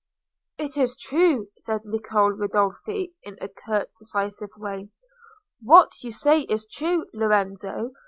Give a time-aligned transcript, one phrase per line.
[0.57, 4.89] "It's true," said Niccolò Ridolfi, in a curt decisive way.
[5.61, 7.91] "What you say is true, Lorenzo.